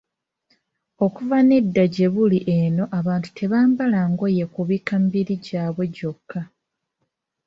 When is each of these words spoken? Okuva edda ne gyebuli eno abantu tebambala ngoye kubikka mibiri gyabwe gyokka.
Okuva 1.05 1.35
edda 1.59 1.81
ne 1.85 1.91
gyebuli 1.93 2.39
eno 2.59 2.83
abantu 2.99 3.29
tebambala 3.37 3.99
ngoye 4.11 4.43
kubikka 4.53 4.93
mibiri 5.01 5.35
gyabwe 5.45 5.83
gyokka. 5.95 6.39